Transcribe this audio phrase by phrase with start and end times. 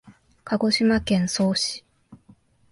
[0.43, 1.85] 鹿児島県曽於市